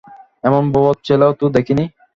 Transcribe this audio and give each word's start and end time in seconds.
এমন 0.43 0.63
বদ 0.73 0.95
ছেলেও 1.07 1.31
তো 1.39 1.45
দেখি 1.55 1.73
নি। 1.73 1.85